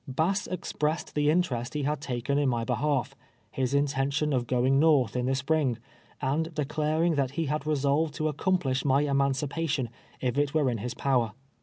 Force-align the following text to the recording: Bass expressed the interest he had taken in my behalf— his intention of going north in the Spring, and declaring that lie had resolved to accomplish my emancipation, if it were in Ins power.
Bass 0.07 0.47
expressed 0.47 1.13
the 1.13 1.29
interest 1.29 1.75
he 1.75 1.83
had 1.83 2.01
taken 2.01 2.39
in 2.39 2.49
my 2.49 2.63
behalf— 2.63 3.13
his 3.51 3.75
intention 3.75 4.33
of 4.33 4.47
going 4.47 4.79
north 4.79 5.15
in 5.15 5.27
the 5.27 5.35
Spring, 5.35 5.77
and 6.19 6.51
declaring 6.55 7.13
that 7.13 7.37
lie 7.37 7.45
had 7.45 7.67
resolved 7.67 8.15
to 8.15 8.27
accomplish 8.27 8.83
my 8.83 9.01
emancipation, 9.01 9.89
if 10.19 10.39
it 10.39 10.55
were 10.55 10.71
in 10.71 10.79
Ins 10.79 10.95
power. 10.95 11.33